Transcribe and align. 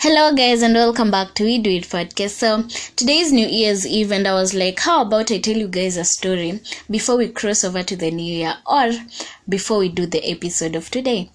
Hello, 0.00 0.32
guys, 0.32 0.62
and 0.62 0.74
welcome 0.74 1.10
back 1.10 1.34
to 1.34 1.42
We 1.42 1.58
Do 1.58 1.70
It 1.70 1.82
podcast. 1.82 2.30
So, 2.30 2.62
today's 2.94 3.32
New 3.32 3.48
Year's 3.48 3.84
Eve, 3.84 4.12
and 4.12 4.28
I 4.28 4.34
was 4.34 4.54
like, 4.54 4.78
how 4.78 5.02
about 5.02 5.32
I 5.32 5.38
tell 5.38 5.56
you 5.56 5.66
guys 5.66 5.96
a 5.96 6.04
story 6.04 6.60
before 6.88 7.16
we 7.16 7.28
cross 7.30 7.64
over 7.64 7.82
to 7.82 7.96
the 7.96 8.12
new 8.12 8.32
year 8.36 8.54
or 8.64 8.92
before 9.48 9.78
we 9.78 9.88
do 9.88 10.06
the 10.06 10.24
episode 10.24 10.76
of 10.76 10.88
today? 10.88 11.30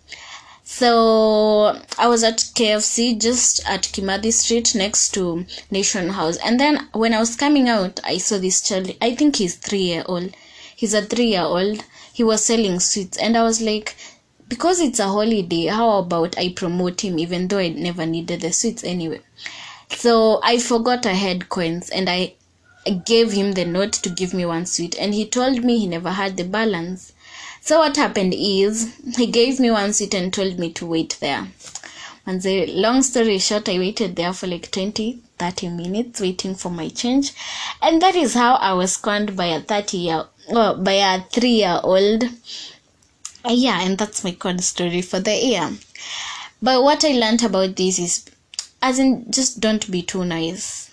So, 0.63 1.77
I 1.97 2.07
was 2.07 2.23
at 2.23 2.37
KFC 2.37 3.19
just 3.19 3.67
at 3.67 3.81
Kimathi 3.81 4.31
Street 4.31 4.73
next 4.75 5.13
to 5.15 5.45
Nation 5.69 6.07
House, 6.07 6.37
and 6.37 6.57
then 6.57 6.87
when 6.93 7.13
I 7.13 7.19
was 7.19 7.35
coming 7.35 7.67
out, 7.67 7.99
I 8.05 8.17
saw 8.17 8.37
this 8.37 8.61
child. 8.61 8.95
I 9.01 9.13
think 9.13 9.35
he's 9.35 9.55
three 9.57 9.83
year 9.91 10.03
old. 10.05 10.33
He's 10.73 10.93
a 10.93 11.01
three 11.01 11.31
year 11.31 11.41
old. 11.41 11.83
He 12.13 12.23
was 12.23 12.45
selling 12.45 12.79
sweets, 12.79 13.17
and 13.17 13.35
I 13.35 13.43
was 13.43 13.59
like, 13.59 13.97
because 14.47 14.79
it's 14.79 14.99
a 14.99 15.07
holiday 15.07 15.65
how 15.65 15.99
about 15.99 16.37
i 16.37 16.49
promote 16.49 17.01
him 17.03 17.17
even 17.19 17.47
though 17.47 17.59
i 17.59 17.69
never 17.69 18.05
needed 18.05 18.41
the 18.41 18.51
sweets 18.51 18.83
anyway? 18.83 19.21
So 19.89 20.39
i 20.43 20.59
forgot 20.59 21.05
i 21.05 21.13
had 21.13 21.49
coins 21.49 21.89
and 21.89 22.09
i 22.09 22.33
gave 23.05 23.31
him 23.31 23.53
the 23.53 23.65
note 23.65 23.93
to 23.93 24.09
give 24.09 24.33
me 24.33 24.45
one 24.45 24.65
sweet 24.65 24.95
and 24.99 25.13
he 25.13 25.25
told 25.25 25.63
me 25.63 25.77
he 25.77 25.87
never 25.87 26.11
had 26.11 26.37
the 26.37 26.43
balance. 26.43 27.13
So 27.61 27.79
what 27.79 27.95
happened 27.95 28.33
is 28.33 28.93
he 29.15 29.27
gave 29.27 29.59
me 29.59 29.71
one 29.71 29.93
sweet 29.93 30.13
and 30.13 30.33
told 30.33 30.59
me 30.59 30.71
to 30.73 30.85
wait 30.85 31.17
there. 31.21 31.47
And 32.25 32.41
the 32.41 32.67
long 32.67 33.01
story 33.03 33.37
short 33.39 33.67
i 33.67 33.77
waited 33.77 34.15
there 34.15 34.33
for 34.33 34.47
like 34.47 34.71
20 34.71 35.19
30 35.37 35.69
minutes 35.69 36.21
waiting 36.21 36.55
for 36.55 36.69
my 36.69 36.87
change 36.87 37.33
and 37.81 38.01
that 38.01 38.15
is 38.15 38.33
how 38.33 38.53
i 38.55 38.71
was 38.71 38.95
conned 38.95 39.35
by 39.35 39.47
a 39.47 39.59
30 39.59 39.97
year 39.97 40.25
well, 40.49 40.77
by 40.77 40.93
a 40.93 41.21
3 41.21 41.49
year 41.49 41.79
old 41.83 42.23
Uh, 43.45 43.51
yeah 43.51 43.81
and 43.81 43.97
that's 43.97 44.23
my 44.23 44.31
code 44.31 44.61
story 44.61 45.01
for 45.01 45.19
the 45.19 45.35
year. 45.35 45.69
But 46.61 46.81
what 46.81 47.03
i 47.03 47.09
learned 47.09 47.43
about 47.43 47.75
this 47.75 47.99
is 47.99 48.25
as 48.81 48.99
in 48.99 49.29
just 49.31 49.59
don't 49.59 49.89
be 49.91 50.01
too 50.01 50.23
nice. 50.23 50.91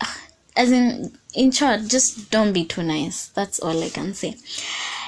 As 0.56 0.70
in 0.72 1.16
in 1.34 1.50
short 1.52 1.86
just 1.88 2.30
don't 2.30 2.52
be 2.52 2.64
too 2.64 2.82
nice. 2.82 3.28
That's 3.28 3.58
all 3.60 3.82
i 3.82 3.88
can 3.88 4.14
say. 4.14 4.36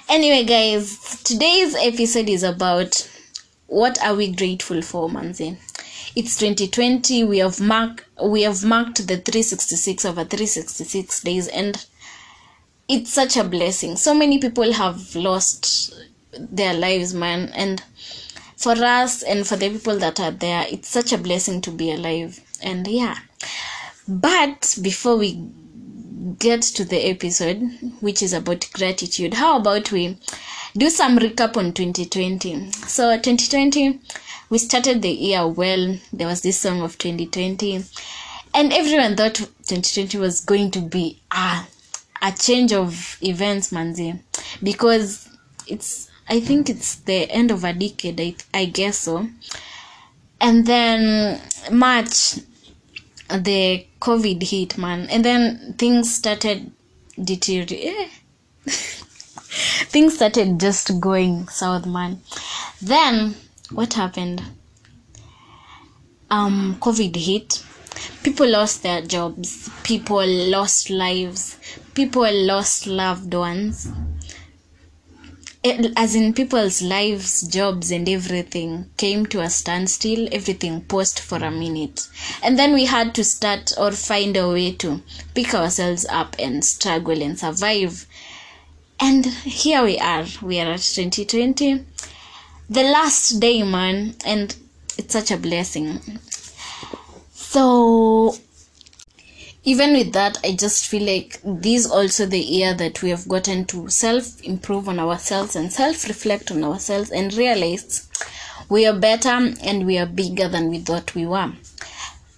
Anyway 0.09 0.45
guys 0.45 1.23
today's 1.23 1.77
episode 1.77 2.29
is 2.29 2.43
about 2.43 3.09
what 3.69 4.03
are 4.03 4.15
we 4.17 4.33
grateful 4.33 4.83
for 4.83 5.09
manzi? 5.09 5.57
It's 6.17 6.37
2020 6.37 7.25
we 7.25 7.39
have 7.39 7.61
marked 7.61 8.05
we 8.21 8.43
have 8.43 8.65
marked 8.65 8.99
the 9.07 9.19
366 9.19 10.05
over 10.05 10.25
366 10.25 11.23
days 11.23 11.47
and 11.47 11.87
it's 12.89 13.13
such 13.13 13.37
a 13.37 13.45
blessing. 13.45 13.97
So 13.97 14.15
many 14.15 14.39
people 14.39 14.73
have 14.73 15.15
lost 15.15 15.95
their 16.39 16.75
lives 16.75 17.15
man. 17.15 17.51
And 17.55 17.83
for 18.57 18.73
us 18.73 19.23
and 19.23 19.47
for 19.47 19.57
the 19.57 19.71
people 19.71 19.99
that 19.99 20.21
are 20.21 20.31
there 20.31 20.67
it's 20.69 20.89
such 20.89 21.13
a 21.13 21.19
blessing 21.19 21.61
to 21.63 21.71
be 21.71 21.91
alive. 21.93 22.41
And 22.63 22.87
yeah. 22.87 23.19
But 24.09 24.77
before 24.83 25.17
we 25.17 25.49
get 26.39 26.63
to 26.63 26.85
the 26.85 26.99
episode 27.11 27.63
which 28.01 28.23
is 28.23 28.33
about 28.33 28.69
gratitude 28.73 29.35
how 29.35 29.59
about 29.59 29.91
we 29.91 30.17
do 30.77 30.89
some 30.89 31.19
recap 31.19 31.57
on 31.57 31.73
2020 31.73 32.71
so 32.71 33.11
2020 33.17 34.01
we 34.53 34.59
started 34.59 35.01
the 35.01 35.09
year 35.09 35.47
well. 35.49 35.97
There 36.13 36.27
was 36.27 36.43
this 36.43 36.61
song 36.61 36.83
of 36.83 36.99
2020 36.99 37.85
and 38.53 38.71
everyone 38.71 39.17
thought 39.17 39.37
2020 39.37 40.19
was 40.19 40.45
going 40.45 40.71
to 40.73 40.83
be 40.83 41.23
a, 41.31 41.63
a 42.21 42.33
change 42.33 42.71
of 42.75 43.17
events 43.23 43.71
manzi. 43.73 44.21
Because 44.63 45.27
it's 45.67 46.11
I 46.33 46.41
think 46.41 46.71
it's 46.71 46.95
the 46.95 47.31
end 47.31 47.51
of 47.51 47.63
a 47.63 47.75
decade, 47.75 48.19
I, 48.19 48.35
I 48.59 48.65
guess 48.65 49.01
so. 49.01 49.29
And 50.41 50.67
then 50.67 51.39
March, 51.71 52.37
the 53.29 53.87
COVID 54.01 54.43
hit, 54.43 54.79
man. 54.79 55.11
And 55.11 55.23
then 55.23 55.75
things 55.77 56.15
started 56.15 56.73
deteriorating. 57.23 58.09
things 58.65 60.15
started 60.15 60.59
just 60.59 60.99
going 60.99 61.49
south, 61.49 61.85
man. 61.85 62.23
Then, 62.81 63.35
what 63.71 63.93
happened? 63.93 64.43
Um, 66.31 66.79
COVID 66.81 67.15
hit. 67.15 67.63
People 68.23 68.49
lost 68.49 68.83
their 68.83 69.03
jobs. 69.03 69.69
People 69.83 70.27
lost 70.27 70.89
lives. 70.89 71.59
People 71.93 72.33
lost 72.33 72.87
loved 72.87 73.35
ones 73.35 73.93
Eh, 75.65 75.93
as 75.97 76.17
in 76.17 76.35
people's 76.35 76.83
lives 76.83 77.43
jobs 77.43 77.93
and 77.93 78.09
everything 78.09 78.91
came 78.97 79.25
to 79.27 79.41
a 79.41 79.49
standstill 79.49 80.29
everything 80.33 80.81
paused 80.81 81.21
for 81.21 81.39
a 81.39 81.53
minute. 81.53 82.09
And 82.43 82.59
then 82.59 82.75
we 82.75 82.87
had 82.87 83.15
to 83.15 83.23
start 83.23 83.73
or 83.79 83.93
find 83.93 84.37
a 84.37 84.49
way 84.49 84.73
to 84.73 85.03
pick 85.35 85.55
ourselves 85.55 86.05
up 86.07 86.35
and 86.39 86.65
struggle 86.65 87.23
and 87.23 87.39
survive. 87.39 88.07
And 88.99 89.25
here 89.27 89.85
we 89.85 89.99
are. 89.99 90.27
We 90.43 90.59
are 90.59 90.73
at 90.73 90.81
2020 90.81 91.85
the 92.69 92.83
last 92.83 93.39
day 93.39 93.63
man 93.63 94.17
and 94.25 94.57
it's 94.99 95.13
such 95.13 95.31
a 95.31 95.37
blessing. 95.37 96.19
So 97.33 98.02
even 99.65 99.93
with 99.93 100.13
that 100.13 100.39
i 100.45 100.53
just 100.53 100.87
feel 100.87 101.03
like 101.05 101.41
this 101.45 101.89
also 101.89 102.27
the 102.27 102.41
year 102.41 102.75
that 102.75 103.01
we 103.03 103.11
have 103.11 103.29
gotten 103.29 103.65
to 103.65 103.89
self 103.89 104.41
improve 104.43 104.89
on 104.89 104.99
ourselves 104.99 105.55
and 105.55 105.73
self 105.73 106.09
reflect 106.09 106.51
on 106.51 106.65
ourselves 106.65 107.11
and 107.11 107.35
realize 107.35 108.09
we 108.73 108.87
are 108.87 108.99
better 108.99 109.29
and 109.63 109.85
we 109.85 109.99
are 109.99 110.07
bigger 110.07 110.49
than 110.49 110.71
we 110.71 110.79
thought 110.79 111.15
we 111.15 111.27
were. 111.27 111.53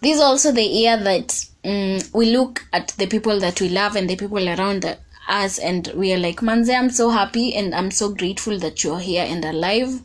This 0.00 0.16
is 0.16 0.20
also 0.20 0.50
the 0.50 0.64
year 0.64 0.96
that 0.96 1.46
um, 1.64 1.98
we 2.12 2.26
look 2.36 2.66
at 2.72 2.88
the 2.98 3.06
people 3.06 3.38
that 3.38 3.60
we 3.60 3.68
love 3.68 3.94
and 3.94 4.10
the 4.10 4.16
people 4.16 4.48
around 4.48 4.84
us 5.28 5.58
and 5.60 5.92
we 5.94 6.12
are 6.12 6.18
like 6.18 6.42
manze 6.42 6.68
i'm 6.68 6.90
so 6.90 7.08
happy 7.08 7.54
and 7.54 7.74
i'm 7.74 7.90
so 7.90 8.10
grateful 8.10 8.58
that 8.58 8.84
you're 8.84 8.98
here 8.98 9.24
and 9.26 9.42
alive 9.42 10.02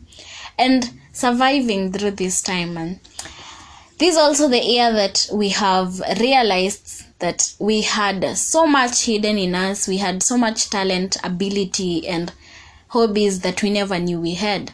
and 0.56 0.90
surviving 1.12 1.92
through 1.92 2.12
this 2.12 2.40
time 2.40 2.78
and 2.78 2.98
this 3.98 4.12
is 4.12 4.16
also 4.16 4.48
the 4.48 4.64
year 4.64 4.90
that 4.90 5.28
we 5.30 5.50
have 5.50 6.00
realized 6.20 7.04
that 7.20 7.54
we 7.58 7.82
had 7.82 8.36
so 8.36 8.66
much 8.66 9.04
hidden 9.06 9.38
in 9.38 9.54
us 9.54 9.86
we 9.86 9.98
had 9.98 10.22
so 10.22 10.36
much 10.36 10.68
talent 10.70 11.16
ability 11.22 12.06
and 12.08 12.32
hobbies 12.88 13.40
that 13.40 13.62
we 13.62 13.70
never 13.70 13.98
knew 13.98 14.20
we 14.20 14.34
had. 14.34 14.72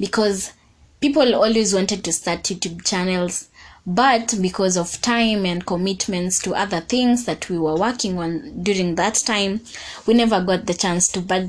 Because 0.00 0.52
people 1.00 1.34
always 1.34 1.74
wanted 1.74 2.02
to 2.04 2.12
start 2.12 2.42
youtube 2.44 2.84
channels 2.84 3.48
but 3.86 4.34
because 4.42 4.76
of 4.76 5.00
time 5.00 5.46
and 5.46 5.64
commitments 5.64 6.40
to 6.40 6.54
other 6.54 6.80
things 6.80 7.24
that 7.24 7.48
we 7.48 7.58
were 7.58 7.76
working 7.76 8.18
on 8.18 8.62
during 8.62 8.96
that 8.96 9.14
time 9.14 9.60
we 10.06 10.12
never 10.12 10.42
got 10.42 10.66
the 10.66 10.74
chance 10.74 11.08
to. 11.08 11.20
But 11.20 11.46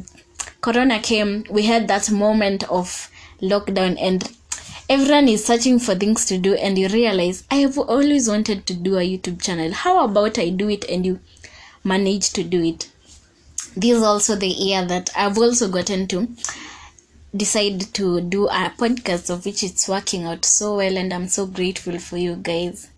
corona 0.61 0.99
came 0.99 1.45
we 1.49 1.63
had 1.63 1.87
that 1.87 2.09
moment 2.11 2.63
of 2.69 3.09
lockdown 3.41 3.97
and 3.99 4.31
everyone 4.91 5.27
is 5.27 5.45
searching 5.45 5.77
for 5.77 5.93
things 5.93 6.25
to 6.25 6.39
do 6.39 6.55
and 6.55 6.79
you 6.79 6.87
realize 6.87 7.43
i 7.51 7.57
have 7.57 7.77
always 7.77 8.27
wanted 8.27 8.65
to 8.65 8.73
do 8.73 8.97
a 8.97 9.01
youtube 9.01 9.39
channel. 9.39 9.71
How 9.71 10.03
about 10.03 10.39
i 10.39 10.49
do 10.49 10.67
it 10.67 10.83
and 10.89 11.05
you 11.05 11.19
manage 11.83 12.31
to 12.31 12.43
do 12.43 12.63
it? 12.63 12.89
This 13.75 13.97
is 13.97 14.01
also 14.03 14.35
the 14.35 14.47
year 14.47 14.83
that 14.83 15.11
i've 15.15 15.37
also 15.37 15.69
gotten 15.69 16.07
to 16.07 16.27
decide 17.35 17.81
to 17.93 18.19
do 18.19 18.47
a 18.47 18.73
podcast 18.79 19.29
of 19.29 19.45
which 19.45 19.61
it's 19.61 19.87
working 19.87 20.23
out 20.23 20.43
so 20.43 20.77
well 20.77 20.97
and 20.97 21.13
i'm 21.13 21.27
so 21.27 21.45
grateful 21.45 21.99
for 21.99 22.17
you 22.17 22.35
guys. 22.37 22.89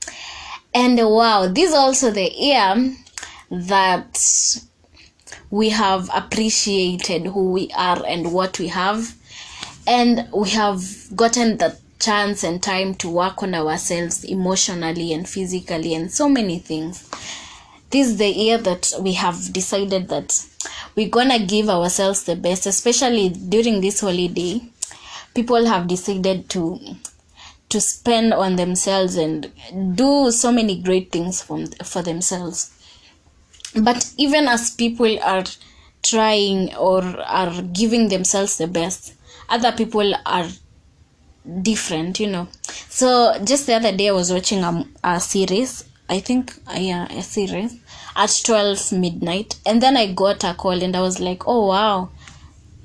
And 0.73 0.97
wow 0.97 1.50
this 1.50 1.72
is 1.72 1.75
also 1.75 2.09
the 2.09 2.31
year 2.34 2.96
that 3.50 4.62
we 5.50 5.68
have 5.69 6.09
appreciated 6.13 7.25
who 7.25 7.52
we 7.52 7.69
are 7.75 8.02
and 8.08 8.31
what 8.31 8.59
we 8.59 8.69
have. 8.69 9.13
And 9.88 10.29
we 10.31 10.52
have 10.52 10.84
gotten 11.16 11.58
the 11.58 11.75
chance 12.01 12.44
and 12.44 12.62
time 12.62 12.95
to 12.95 13.09
work 13.09 13.44
on 13.44 13.53
ourselves 13.53 14.23
emotionally 14.23 15.13
and 15.13 15.29
physically 15.29 15.93
and 15.93 16.11
so 16.11 16.28
many 16.28 16.59
things. 16.59 17.09
This 17.91 18.08
is 18.08 18.17
the 18.17 18.29
year 18.29 18.58
that 18.58 18.93
we 18.99 19.14
have 19.14 19.53
decided 19.53 20.09
that 20.09 20.46
we're 20.96 21.09
gonna 21.09 21.40
give 21.40 21.70
ourselves 21.70 22.23
the 22.23 22.35
best 22.35 22.66
especially 22.66 23.29
during 23.29 23.81
this 23.81 24.02
holiday. 24.02 24.61
People 25.34 25.66
have 25.66 25.87
decided 25.87 26.49
to 26.49 26.79
to 27.70 27.79
spend 27.79 28.34
on 28.34 28.58
themselves 28.58 29.16
and 29.16 29.49
do 29.96 30.29
so 30.31 30.52
many 30.52 30.81
great 30.81 31.09
things 31.09 31.41
for, 31.41 31.66
for 31.85 32.02
themselves. 32.02 32.72
But 33.81 34.11
even 34.17 34.49
as 34.49 34.72
people 34.72 35.17
are 35.23 35.46
trying 36.03 36.76
or 36.76 37.02
are 37.22 37.61
giving 37.61 38.09
themselves 38.09 38.58
the 38.58 38.67
best 38.67 39.14
other 39.52 39.73
people 39.73 40.14
are 40.26 40.47
different 41.61 42.20
you 42.20 42.28
know. 42.28 42.47
So 42.90 43.38
just 43.43 43.67
the 43.67 43.76
other 43.76 43.96
day 43.96 44.09
i 44.09 44.11
was 44.11 44.32
watching 44.32 44.64
a, 44.64 44.85
a 45.03 45.20
series 45.20 45.85
i 46.09 46.20
think 46.20 46.53
uh, 46.67 46.78
yeah 46.78 47.11
a 47.11 47.22
series 47.22 47.76
at 48.16 48.41
12 48.43 48.91
midnight. 48.93 49.59
And 49.66 49.82
then 49.82 49.97
i 49.97 50.11
got 50.11 50.43
a 50.43 50.53
call 50.53 50.82
and 50.84 50.96
i 50.96 51.02
was 51.02 51.20
like 51.20 51.47
oh 51.47 51.67
wow. 51.67 52.09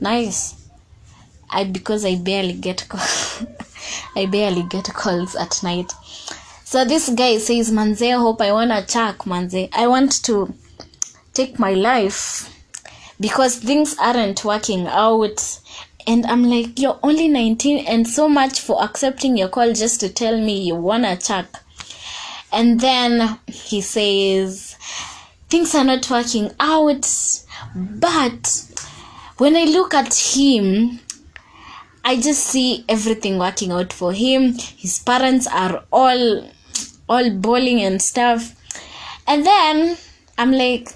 Nice. 0.01 0.55
I 1.51 1.65
because 1.65 2.05
i 2.05 2.17
barely 2.17 2.55
get 2.55 2.87
call, 2.89 3.01
i 4.17 4.27
barely 4.27 4.63
get 4.65 4.85
calls 4.87 5.35
at 5.37 5.63
night. 5.63 5.93
So 6.67 6.85
this 6.85 7.09
guy 7.11 7.39
says, 7.39 7.71
Manze, 7.71 8.13
hope 8.19 8.41
I 8.41 8.51
wanna 8.51 8.85
chuck, 8.85 9.19
Manze. 9.19 9.69
I 9.73 9.87
want 9.87 10.25
to 10.25 10.53
take 11.33 11.61
my 11.61 11.75
life 11.75 12.53
because 13.21 13.57
things 13.59 13.97
aren't 14.01 14.45
working 14.45 14.89
out. 14.89 15.61
And 16.07 16.25
I'm 16.27 16.45
like, 16.45 16.79
you're 16.79 16.99
only 17.03 17.29
19 17.29 17.87
and 17.87 18.07
so 18.07 18.29
much 18.29 18.61
for 18.61 18.83
accepting 18.83 19.37
your 19.37 19.49
call 19.49 19.73
just 19.73 20.01
to 20.01 20.09
tell 20.09 20.41
me 20.41 20.63
you 20.63 20.77
wanna 20.77 21.17
chuck. 21.17 21.47
And 22.53 22.81
then 22.81 23.39
he 23.47 23.81
says, 23.81 24.77
things 25.49 25.75
are 25.75 25.85
not 25.85 26.09
working 26.09 26.53
out. 26.61 27.07
But 27.75 28.65
when 29.39 29.57
I 29.57 29.65
look 29.65 29.95
at 29.95 30.15
him, 30.15 31.01
I 32.05 32.21
just 32.21 32.45
see 32.45 32.85
everything 32.89 33.39
working 33.39 33.73
out 33.73 33.93
for 33.93 34.13
him. 34.13 34.55
His 34.55 35.01
parents 35.01 35.47
are 35.49 35.85
all 35.93 36.49
all 37.09 37.31
bowling 37.31 37.83
and 37.83 38.01
stuff. 38.01 38.55
And 39.27 39.45
then 39.45 39.97
I'm 40.39 40.53
like, 40.53 40.89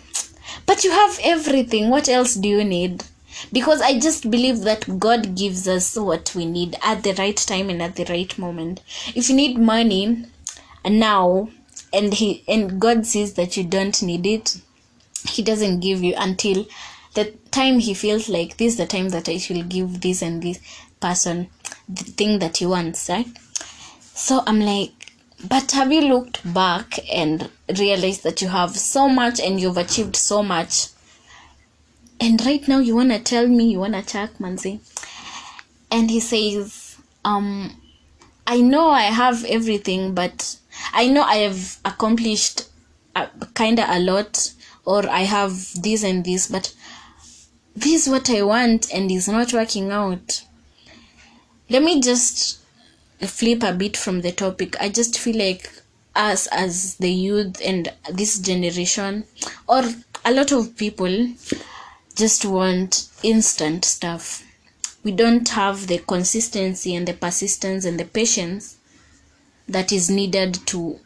but 0.66 0.84
you 0.84 0.90
have 0.90 1.18
everything. 1.22 1.90
What 1.90 2.08
else 2.08 2.34
do 2.34 2.48
you 2.48 2.64
need? 2.64 3.04
Because 3.52 3.80
I 3.80 3.98
just 3.98 4.30
believe 4.30 4.60
that 4.60 4.98
God 4.98 5.36
gives 5.36 5.66
us 5.68 5.96
what 5.96 6.34
we 6.34 6.46
need 6.46 6.76
at 6.82 7.02
the 7.02 7.14
right 7.14 7.36
time 7.36 7.70
and 7.70 7.82
at 7.82 7.96
the 7.96 8.04
right 8.04 8.36
moment. 8.38 8.82
If 9.14 9.28
you 9.28 9.36
need 9.36 9.58
money 9.58 10.26
now 10.84 11.50
and 11.92 12.14
he 12.14 12.44
and 12.48 12.80
God 12.80 13.06
sees 13.06 13.34
that 13.34 13.56
you 13.56 13.64
don't 13.64 14.00
need 14.02 14.26
it, 14.26 14.60
he 15.28 15.42
doesn't 15.42 15.80
give 15.80 16.02
you 16.02 16.14
until 16.16 16.66
the 17.14 17.32
time 17.50 17.78
he 17.78 17.94
feels 17.94 18.28
like 18.28 18.56
this 18.56 18.72
is 18.72 18.78
the 18.78 18.86
time 18.86 19.08
that 19.10 19.28
I 19.28 19.38
should 19.38 19.68
give 19.68 20.00
this 20.00 20.22
and 20.22 20.42
this 20.42 20.60
person 21.00 21.48
the 21.88 22.04
thing 22.04 22.38
that 22.38 22.58
he 22.58 22.66
wants, 22.66 23.08
right? 23.08 23.26
So 24.14 24.42
I'm 24.46 24.60
like, 24.60 25.12
but 25.48 25.72
have 25.72 25.90
you 25.90 26.02
looked 26.02 26.52
back 26.54 26.98
and 27.10 27.50
realized 27.78 28.22
that 28.24 28.42
you 28.42 28.48
have 28.48 28.76
so 28.76 29.08
much 29.08 29.40
and 29.40 29.60
you've 29.60 29.78
achieved 29.78 30.14
so 30.14 30.42
much? 30.42 30.88
And 32.20 32.44
right 32.44 32.66
now 32.68 32.78
you 32.78 32.94
wanna 32.94 33.18
tell 33.18 33.48
me 33.48 33.70
you 33.72 33.80
wanna 33.80 34.02
check 34.02 34.38
Manzi? 34.38 34.80
And 35.90 36.10
he 36.10 36.20
says, 36.20 36.96
um, 37.24 37.80
I 38.46 38.60
know 38.60 38.90
I 38.90 39.02
have 39.02 39.44
everything, 39.44 40.14
but 40.14 40.56
I 40.92 41.08
know 41.08 41.22
I 41.22 41.36
have 41.36 41.78
accomplished 41.84 42.68
uh, 43.16 43.26
kinda 43.54 43.86
a 43.88 43.98
lot, 43.98 44.52
or 44.84 45.08
I 45.08 45.20
have 45.20 45.82
this 45.82 46.04
and 46.04 46.24
this, 46.24 46.46
but 46.46 46.74
this 47.74 48.06
is 48.06 48.12
what 48.12 48.28
I 48.28 48.42
want 48.42 48.92
and 48.92 49.10
it's 49.10 49.28
not 49.28 49.52
working 49.52 49.90
out. 49.90 50.42
Let 51.68 51.82
me 51.82 52.00
just 52.00 52.60
flip 53.20 53.62
a 53.62 53.72
bit 53.72 53.96
from 53.96 54.20
the 54.20 54.32
topic. 54.32 54.76
I 54.80 54.88
just 54.88 55.18
feel 55.18 55.38
like 55.38 55.70
us 56.14 56.48
as 56.48 56.96
the 56.96 57.10
youth 57.10 57.60
and 57.64 57.92
this 58.12 58.38
generation, 58.38 59.24
or 59.68 59.82
a 60.24 60.32
lot 60.32 60.52
of 60.52 60.76
people, 60.76 61.28
just 62.14 62.44
want 62.44 63.08
instant 63.22 63.84
stuff. 63.84 64.44
We 65.02 65.12
don't 65.12 65.48
have 65.50 65.86
the 65.86 65.98
consistency 65.98 66.94
and 66.94 67.06
the 67.08 67.14
persistence 67.14 67.84
and 67.84 67.98
the 67.98 68.04
patience 68.04 68.76
that 69.68 69.92
is 69.92 70.10
needed 70.10 70.54
to 70.66 70.98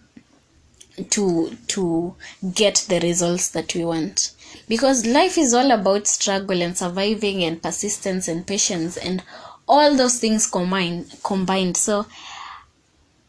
to 1.10 1.56
to 1.66 2.14
get 2.54 2.76
the 2.88 3.00
results 3.00 3.48
that 3.50 3.74
we 3.74 3.84
want 3.84 4.32
because 4.68 5.04
life 5.04 5.36
is 5.36 5.52
all 5.52 5.70
about 5.72 6.06
struggle 6.06 6.62
and 6.62 6.76
surviving 6.78 7.42
and 7.42 7.60
persistence 7.60 8.28
and 8.28 8.46
patience 8.46 8.96
and 8.96 9.22
all 9.66 9.96
those 9.96 10.18
things 10.20 10.46
combined 10.46 11.12
combined 11.24 11.76
so 11.76 12.06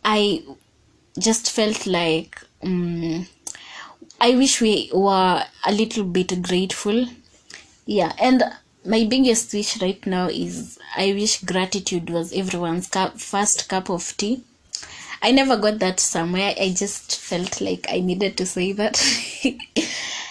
i 0.04 0.44
just 1.18 1.50
felt 1.51 1.88
like 1.88 2.39
um, 2.63 3.25
i 4.22 4.36
wish 4.36 4.62
we 4.62 4.92
were 4.94 5.44
a 5.66 5.72
little 5.72 6.04
bit 6.04 6.39
grateful 6.44 7.07
yeah 7.86 8.14
and 8.20 8.44
my 8.86 9.04
biggest 9.06 9.54
wish 9.54 9.82
right 9.82 10.06
now 10.06 10.28
is 10.28 10.78
i 10.96 11.12
wish 11.14 11.42
gratitude 11.44 12.10
was 12.10 12.34
everyone's 12.34 12.88
cup, 12.88 13.20
first 13.20 13.68
cup 13.70 13.90
of 13.90 14.16
tea. 14.18 14.44
I 15.22 15.32
never 15.32 15.58
got 15.58 15.80
that 15.80 16.00
somewhere. 16.00 16.54
I 16.60 16.72
just 16.72 17.20
felt 17.20 17.60
like 17.62 17.88
i 17.90 18.00
needed 18.00 18.38
to 18.38 18.46
say 18.46 18.74
that. 18.74 19.02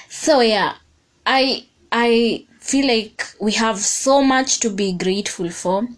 So 0.08 0.40
yeah 0.40 0.74
i 1.26 1.64
i 1.92 2.44
feel 2.60 2.86
like 2.86 3.26
we 3.40 3.52
have 3.52 3.78
so 3.78 4.22
much 4.22 4.60
to 4.60 4.70
be 4.70 4.92
grateful 4.92 5.50
for. 5.50 5.88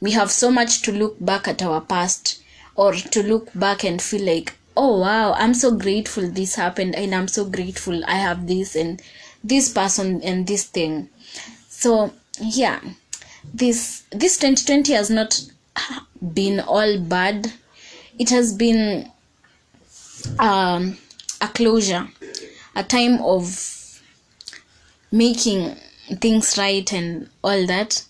We 0.00 0.12
have 0.12 0.30
so 0.30 0.50
much 0.50 0.82
to 0.82 0.92
look 0.92 1.16
back 1.18 1.48
at 1.48 1.62
our 1.62 1.80
past 1.80 2.40
or 2.76 2.92
to 2.92 3.22
look 3.22 3.50
back 3.54 3.84
and 3.84 4.00
feel 4.00 4.24
like 4.24 4.54
oh 4.76 4.98
wow 4.98 5.32
i'm 5.34 5.52
so 5.52 5.70
grateful 5.76 6.28
this 6.30 6.54
happened 6.54 6.94
and 6.94 7.14
i'm 7.14 7.28
so 7.28 7.44
grateful 7.44 8.02
i 8.06 8.14
have 8.14 8.46
this 8.46 8.74
and 8.74 9.02
this 9.44 9.72
person 9.72 10.22
and 10.22 10.46
this 10.46 10.64
thing. 10.64 11.08
So 11.68 12.12
yeah. 12.40 12.80
This 13.52 14.04
this 14.10 14.38
2020 14.38 14.92
has 14.92 15.10
not 15.10 15.40
been 16.34 16.60
all 16.60 16.98
bad. 17.00 17.52
It 18.18 18.30
has 18.30 18.52
been 18.52 19.10
um, 20.38 20.96
a 21.40 21.48
closure 21.48 22.08
a 22.74 22.82
time 22.82 23.20
of 23.22 24.00
making 25.10 25.76
things 26.20 26.56
right 26.58 26.92
and 26.92 27.28
all 27.44 27.66
that. 27.66 28.04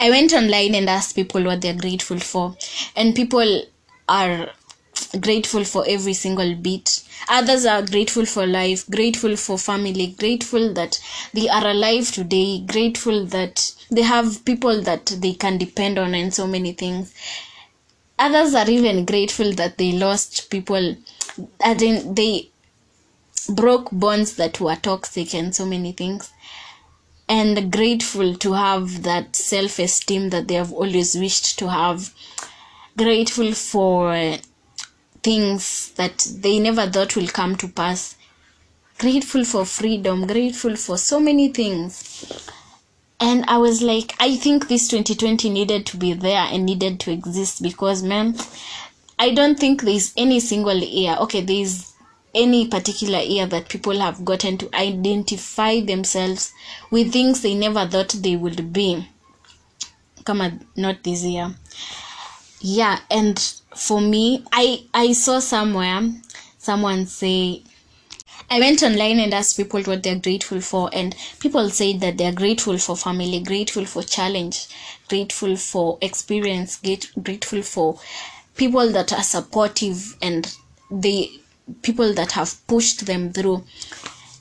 I 0.00 0.10
went 0.10 0.32
online 0.32 0.74
and 0.74 0.88
asked 0.88 1.14
people 1.14 1.44
what 1.44 1.60
they're 1.60 1.76
grateful 1.76 2.18
for. 2.18 2.56
And 2.96 3.14
people 3.14 3.62
are 4.08 4.50
grateful 5.20 5.64
for 5.64 5.84
every 5.88 6.14
single 6.14 6.54
bit 6.54 7.02
others 7.28 7.64
are 7.64 7.82
grateful 7.82 8.26
for 8.26 8.46
life 8.46 8.88
grateful 8.90 9.36
for 9.36 9.58
family 9.58 10.08
grateful 10.18 10.72
that 10.74 11.00
they 11.32 11.48
are 11.48 11.66
alive 11.66 12.10
today 12.12 12.60
grateful 12.60 13.24
that 13.24 13.74
they 13.90 14.02
have 14.02 14.44
people 14.44 14.82
that 14.82 15.06
they 15.06 15.32
can 15.32 15.58
depend 15.58 15.98
on 15.98 16.14
and 16.14 16.34
so 16.34 16.46
many 16.46 16.72
things. 16.72 17.14
Others 18.18 18.54
are 18.54 18.70
even 18.70 19.04
grateful 19.04 19.52
that 19.52 19.78
they 19.78 19.92
lost 19.92 20.50
people 20.50 20.96
in 21.64 22.14
they 22.14 22.48
broke 23.48 23.88
bonds 23.92 24.36
that 24.36 24.60
were 24.60 24.76
toxic 24.76 25.34
and 25.34 25.54
so 25.54 25.66
many 25.66 25.92
things. 25.92 26.30
And 27.28 27.72
grateful 27.72 28.34
to 28.36 28.52
have 28.52 29.02
that 29.02 29.34
self-esteem 29.36 30.30
that 30.30 30.48
they 30.48 30.54
have 30.54 30.72
always 30.72 31.14
wished 31.14 31.58
to 31.58 31.70
have. 31.70 32.14
Grateful 32.96 33.52
for 33.52 34.36
things 35.24 35.90
that 35.96 36.18
they 36.38 36.58
never 36.60 36.88
thought 36.88 37.16
will 37.16 37.26
come 37.26 37.56
to 37.56 37.66
pass. 37.66 38.16
Grateful 38.98 39.44
for 39.44 39.64
freedom 39.64 40.26
grateful 40.26 40.76
for 40.76 40.96
so 40.96 41.18
many 41.18 41.48
things. 41.48 42.48
And 43.18 43.44
i 43.46 43.56
was 43.58 43.80
like 43.80 44.14
i 44.20 44.36
think 44.36 44.68
this 44.68 44.88
2020 44.88 45.48
needed 45.48 45.86
to 45.86 45.96
be 45.96 46.12
there 46.12 46.46
and 46.50 46.66
needed 46.66 47.00
to 47.00 47.12
exist 47.12 47.62
because 47.62 48.02
man 48.02 48.36
i 49.18 49.32
don't 49.32 49.58
think 49.58 49.82
there's 49.82 50.12
any 50.16 50.40
single 50.40 50.76
year 50.76 51.16
okay 51.20 51.40
there's 51.40 51.94
any 52.34 52.66
particular 52.68 53.20
year 53.20 53.46
that 53.46 53.68
people 53.68 53.98
have 54.00 54.24
gotten 54.24 54.58
to 54.58 54.74
identify 54.74 55.80
themselves 55.80 56.52
with 56.90 57.12
things 57.12 57.40
they 57.40 57.54
never 57.54 57.86
thought 57.86 58.08
they 58.18 58.34
would 58.34 58.72
be. 58.72 59.08
Come 60.24 60.40
on 60.40 60.66
not 60.76 61.02
this 61.04 61.22
year 61.22 61.54
yeah 62.64 62.98
and 63.10 63.38
for 63.76 64.00
me 64.00 64.42
i 64.50 64.82
i 64.94 65.12
saw 65.12 65.38
somewhere 65.38 66.00
someone 66.56 67.04
say 67.04 67.62
I 68.50 68.58
went 68.58 68.82
online 68.82 69.20
and 69.20 69.32
asked 69.34 69.56
people 69.56 69.82
what 69.82 70.02
they're 70.02 70.18
grateful 70.18 70.60
for, 70.60 70.90
and 70.92 71.14
people 71.40 71.68
said 71.70 72.00
that 72.00 72.18
they're 72.18 72.32
grateful 72.32 72.76
for 72.78 72.96
family, 72.96 73.40
grateful 73.40 73.84
for 73.86 74.02
challenge, 74.02 74.66
grateful 75.08 75.56
for 75.56 75.98
experience, 76.02 76.76
grat- 76.76 77.10
grateful 77.22 77.62
for 77.62 77.98
people 78.56 78.90
that 78.92 79.12
are 79.12 79.22
supportive 79.22 80.16
and 80.20 80.56
they 80.90 81.30
people 81.82 82.12
that 82.14 82.32
have 82.32 82.66
pushed 82.66 83.06
them 83.06 83.32
through 83.32 83.64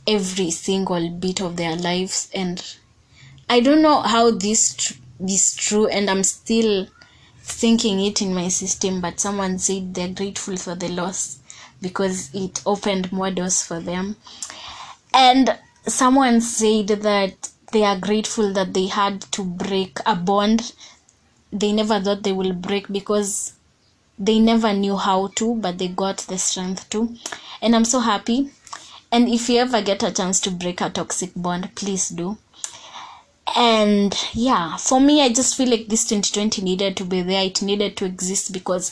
every 0.08 0.52
single 0.52 1.10
bit 1.10 1.42
of 1.42 1.56
their 1.56 1.76
lives. 1.76 2.30
And 2.34 2.62
I 3.50 3.62
don't 3.62 3.82
know 3.82 4.02
how 4.02 4.32
this 4.32 4.76
tr- 4.76 4.94
this 5.20 5.56
true, 5.56 5.88
and 5.88 6.10
I'm 6.10 6.24
still 6.24 6.88
thinking 7.44 8.00
it 8.02 8.22
in 8.22 8.34
my 8.34 8.48
system. 8.48 9.02
But 9.02 9.20
someone 9.20 9.60
said 9.60 9.94
they're 9.94 10.10
grateful 10.10 10.58
for 10.58 10.76
the 10.76 10.90
loss 10.90 11.40
because 11.82 12.34
it 12.34 12.62
opened 12.66 13.12
more 13.12 13.30
doors 13.32 13.62
for 13.62 13.80
them. 13.80 14.16
And 15.14 15.58
someone 15.86 16.42
said 16.42 16.88
that 16.88 17.50
they 17.72 17.84
are 17.84 18.00
grateful 18.00 18.54
that 18.54 18.74
they 18.74 18.88
had 18.88 19.22
to 19.34 19.44
break 19.44 20.00
a 20.06 20.16
bond 20.16 20.74
they 21.54 21.72
never 21.72 22.00
thought 22.00 22.24
they 22.24 22.32
will 22.34 22.54
break 22.54 22.88
because 22.92 23.54
they 24.18 24.40
never 24.40 24.74
knew 24.74 24.98
how 24.98 25.28
to, 25.36 25.56
but 25.56 25.78
they 25.78 25.88
got 25.88 26.18
the 26.18 26.38
strength 26.38 26.90
to. 26.90 27.16
And 27.62 27.76
I'm 27.76 27.86
so 27.86 28.00
happy. 28.00 28.50
And 29.12 29.30
if 29.30 29.50
you 29.50 29.60
ever 29.60 29.82
get 29.84 30.02
a 30.02 30.12
chance 30.12 30.40
to 30.42 30.52
break 30.52 30.82
a 30.82 30.90
toxic 30.90 31.32
bond, 31.36 31.76
please 31.76 32.10
do. 32.10 32.38
And 33.56 34.14
yeah, 34.34 34.78
for 34.78 35.00
me, 35.00 35.22
I 35.22 35.30
just 35.32 35.56
feel 35.56 35.70
like 35.70 35.88
this 35.88 36.06
2020 36.06 36.62
needed 36.62 36.98
to 36.98 37.06
be 37.06 37.22
there. 37.22 37.44
It 37.46 37.62
needed 37.62 37.96
to 37.98 38.06
exist 38.06 38.52
because 38.52 38.92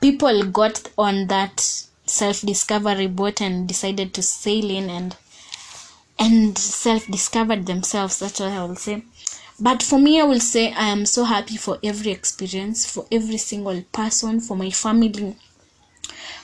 people 0.00 0.44
got 0.44 0.90
on 0.98 1.26
that 1.28 1.60
self 2.06 2.40
discovery 2.40 3.06
boat 3.06 3.40
and 3.40 3.68
decided 3.68 4.14
to 4.14 4.22
sail 4.22 4.70
in 4.70 4.88
and 4.90 5.16
and 6.18 6.58
self 6.58 7.06
discovered 7.06 7.66
themselves. 7.66 8.18
That's 8.18 8.40
what 8.40 8.50
i 8.52 8.64
will 8.64 8.76
say. 8.76 9.02
But 9.60 9.82
for 9.82 9.98
me 9.98 10.20
i 10.20 10.24
will 10.24 10.40
say 10.40 10.72
i 10.72 10.88
am 10.88 11.04
so 11.06 11.24
happy 11.24 11.56
for 11.56 11.78
every 11.82 12.10
experience 12.12 12.86
for 12.90 13.06
every 13.12 13.36
single 13.38 13.82
person 13.92 14.40
for 14.40 14.56
my 14.56 14.70
family 14.70 15.36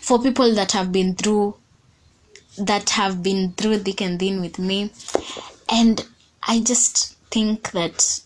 for 0.01 0.21
people 0.23 0.55
that 0.55 0.73
have 0.73 0.93
been 0.93 1.15
through 1.15 1.57
that 2.59 2.91
have 2.91 3.23
been 3.23 3.53
through 3.53 3.79
thick 3.79 4.01
and 4.01 4.19
thin 4.21 4.41
with 4.41 4.59
me. 4.59 4.91
And 5.69 6.07
i 6.47 6.61
just 6.61 7.17
think 7.35 7.73
that 7.73 8.21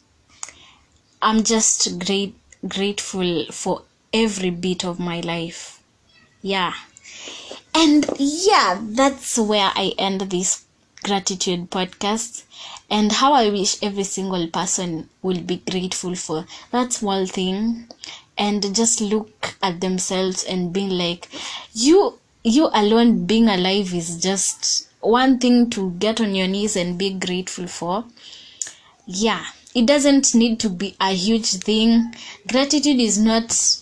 i'm 1.23 1.43
just 1.43 1.99
great 1.99 2.35
grateful 2.67 3.47
for 3.53 3.83
every 4.12 4.50
bit 4.50 4.85
of 4.85 4.99
my 4.99 5.21
life. 5.21 5.83
Yeah. 6.43 6.75
And 7.75 8.07
yeah 8.19 8.79
that's 8.81 9.38
where 9.38 9.71
i 9.75 9.93
end 9.99 10.23
this 10.23 10.65
gratitude 11.05 11.71
podcast. 11.71 12.45
And 12.91 13.12
how 13.12 13.33
i 13.35 13.49
wish 13.50 13.83
every 13.83 14.05
single 14.05 14.49
person 14.49 15.09
will 15.23 15.41
be 15.41 15.62
grateful 15.71 16.15
for 16.15 16.47
that 16.73 16.93
small 16.93 17.27
thing. 17.27 17.88
And 18.37 18.75
just 18.75 19.00
look 19.00 19.57
at 19.62 19.81
themselves 19.81 20.45
and 20.45 20.73
being 20.73 20.91
like 20.91 21.29
you 21.73 22.19
you 22.45 22.71
alone 22.73 23.27
being 23.27 23.49
alive 23.49 23.93
is 23.93 24.23
just 24.23 24.88
one 25.00 25.38
thing 25.38 25.71
to 25.71 25.91
get 25.93 26.21
on 26.21 26.35
your 26.35 26.47
knees 26.47 26.77
and 26.77 26.99
be 26.99 27.11
grateful 27.12 27.67
for 27.67 28.05
yeah 29.09 29.45
it 29.75 29.87
doesn't 29.87 30.35
need 30.35 30.59
to 30.61 30.69
be 30.71 30.97
a 31.00 31.12
huge 31.12 31.53
thing. 31.53 32.12
Gratitude 32.49 32.99
is 32.99 33.19
not 33.19 33.81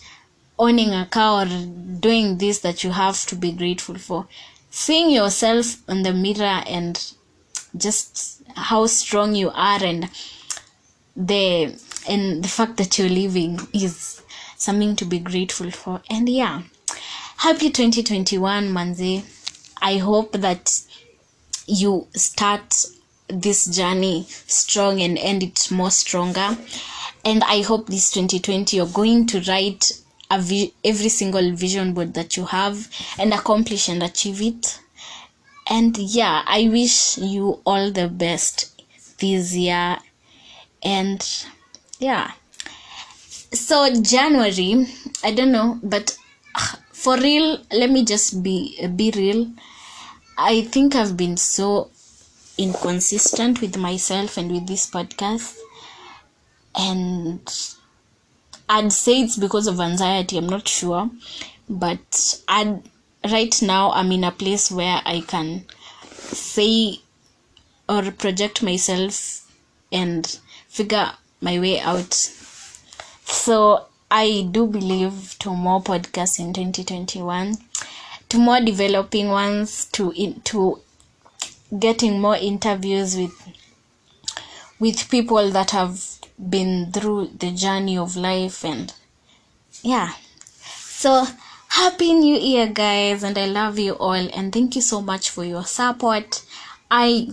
owning 0.59 0.93
a 0.93 1.05
car 1.05 1.45
or 1.45 1.65
doing 1.99 2.37
this 2.37 2.59
that 2.59 2.83
you 2.83 2.91
have 2.91 3.25
to 3.27 3.35
be 3.35 3.51
grateful 3.51 3.97
for. 3.97 4.27
Seeing 4.69 5.09
yourself 5.09 5.77
in 5.89 6.03
the 6.03 6.13
mirror 6.13 6.61
and 6.67 7.13
just 7.75 8.43
how 8.55 8.85
strong 8.85 9.33
you 9.33 9.49
are 9.49 9.83
and 9.83 10.09
the 11.15 11.75
and 12.07 12.43
the 12.43 12.47
fact 12.47 12.77
that 12.77 12.99
you're 12.99 13.09
living 13.09 13.59
is 13.73 14.21
something 14.55 14.95
to 14.97 15.05
be 15.05 15.19
grateful 15.19 15.71
for. 15.71 16.01
And 16.09 16.29
yeah 16.29 16.61
happy 17.37 17.69
2021 17.71 18.69
manze. 18.71 19.23
I 19.81 19.97
hope 19.97 20.33
that 20.33 20.79
you 21.65 22.07
start 22.13 22.85
this 23.29 23.65
journey 23.65 24.25
strong 24.29 25.01
and 25.01 25.17
end 25.17 25.43
it 25.43 25.69
more 25.71 25.91
stronger. 25.91 26.57
And 27.25 27.43
i 27.43 27.61
hope 27.61 27.87
this 27.87 28.09
2020 28.11 28.77
you're 28.77 28.85
going 28.87 29.25
to 29.27 29.41
write 29.41 29.91
vi- 30.31 30.73
every 30.83 31.09
single 31.09 31.51
vision 31.53 31.93
board 31.93 32.13
that 32.13 32.37
you 32.37 32.45
have 32.45 32.87
and 33.19 33.33
accomplish 33.33 33.89
and 33.89 34.01
achieve 34.03 34.41
it. 34.41 34.79
And 35.69 35.97
yeah 35.97 36.43
i 36.47 36.69
wish 36.69 37.17
you 37.17 37.59
all 37.65 37.91
the 37.91 38.07
best 38.07 38.81
this 39.19 39.53
year. 39.55 39.97
And 40.81 41.21
yeah. 41.99 42.31
So 43.51 43.93
january 44.01 44.87
i 45.23 45.31
don't 45.31 45.51
know 45.51 45.79
but 45.83 46.17
uh, 46.55 46.75
for 46.91 47.17
real 47.17 47.59
let 47.71 47.89
me 47.89 48.05
just 48.05 48.41
be 48.41 48.87
be 48.95 49.11
real. 49.11 49.51
I 50.37 50.61
think 50.61 50.95
i've 50.95 51.17
been 51.17 51.35
so 51.35 51.89
inconsistent 52.57 53.61
with 53.61 53.77
myself 53.77 54.37
and 54.37 54.51
with 54.51 54.67
this 54.67 54.89
podcast. 54.89 55.57
And 56.75 57.41
i'd 58.69 58.91
say 58.91 59.21
it's 59.21 59.37
because 59.37 59.65
of 59.65 59.79
anxiety 59.79 60.37
i'm 60.37 60.49
not 60.49 60.67
sure. 60.67 61.09
But 61.69 62.41
i 62.47 62.79
right 63.29 63.61
now 63.61 63.91
i'm 63.91 64.11
in 64.11 64.23
a 64.23 64.31
place 64.31 64.71
where 64.71 65.01
i 65.05 65.21
can 65.21 65.65
say 66.11 66.99
or 67.89 68.11
project 68.11 68.61
myself 68.61 69.49
and 69.91 70.39
figure 70.67 71.11
my 71.41 71.59
way 71.59 71.79
out. 71.79 72.13
So 72.13 73.85
i 74.11 74.47
do 74.51 74.67
believe 74.67 75.35
to 75.39 75.49
more 75.51 75.81
podcasts 75.81 76.39
in 76.39 76.53
2021 76.53 77.57
to 78.29 78.37
more 78.37 78.59
developing 78.59 79.29
ones 79.29 79.85
to 79.85 80.11
in, 80.11 80.41
to 80.41 80.79
getting 81.79 82.19
more 82.21 82.35
interviews 82.37 83.15
with 83.17 83.33
with 84.79 85.09
people 85.09 85.49
that 85.51 85.71
have 85.71 85.99
been 86.49 86.91
through 86.91 87.27
the 87.39 87.51
journey 87.51 87.97
of 87.97 88.15
life 88.15 88.63
and 88.63 88.93
yeah. 89.81 90.13
So 90.59 91.25
happy 91.67 92.13
new 92.13 92.35
year 92.35 92.67
guys 92.67 93.23
and 93.23 93.37
i 93.37 93.45
love 93.45 93.77
you 93.77 93.93
all 93.93 94.13
and 94.13 94.53
thank 94.53 94.75
you 94.75 94.81
so 94.81 95.01
much 95.01 95.29
for 95.29 95.43
your 95.43 95.63
support. 95.65 96.43
I 96.89 97.31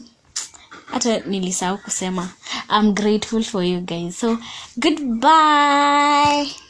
hata 0.86 1.20
nilisahau 1.20 1.78
kusema 1.78 2.28
i'm 2.68 2.94
grateful 2.94 3.42
for 3.42 3.62
you 3.64 3.80
guys. 3.80 4.16
So 4.16 4.38
goodbye 4.78 6.46